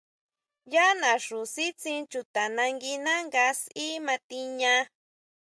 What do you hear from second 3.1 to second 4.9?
nga sʼí ma tiña.